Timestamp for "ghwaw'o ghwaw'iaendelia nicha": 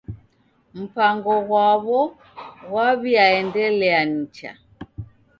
1.45-4.51